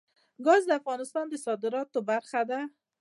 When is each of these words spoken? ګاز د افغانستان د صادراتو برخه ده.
ګاز 0.45 0.61
د 0.67 0.71
افغانستان 0.79 1.25
د 1.29 1.33
صادراتو 1.45 1.99
برخه 2.09 2.41
ده. 2.49 2.59